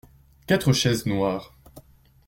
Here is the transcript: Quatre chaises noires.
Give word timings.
Quatre 0.47 0.73
chaises 0.73 1.05
noires. 1.05 1.53